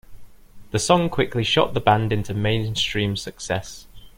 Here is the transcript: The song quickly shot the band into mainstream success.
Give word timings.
The 0.71 0.79
song 0.79 1.11
quickly 1.11 1.43
shot 1.43 1.75
the 1.75 1.79
band 1.79 2.11
into 2.11 2.33
mainstream 2.33 3.15
success. 3.15 3.85